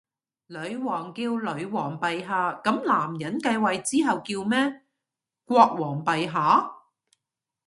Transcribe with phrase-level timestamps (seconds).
[0.47, 4.81] 女王叫女皇陛下，噉男人繼位之後叫咩？
[5.45, 6.71] 國王陛下？